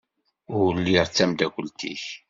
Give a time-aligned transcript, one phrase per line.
[0.59, 2.03] Ur lliɣ d tamdakelt-ik.